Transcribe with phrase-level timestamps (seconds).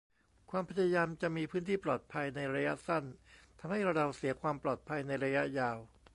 [0.51, 3.03] ความพยายามจะมีพื้นที่ "ปลอดภัย" ในระยะสั้น
[3.59, 5.77] ทำให้เราเสียความปลอดภัยในระยะยาว